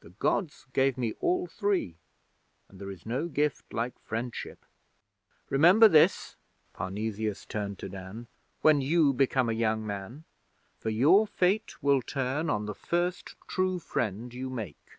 [0.00, 1.96] The Gods gave me all three,
[2.68, 4.66] and there is no gift like friendship.
[5.48, 6.36] Remember this'
[6.74, 8.26] Parnesius turned to Dan
[8.60, 10.24] 'when you become a young man.
[10.76, 14.98] For your fate will turn on the first true friend you make.'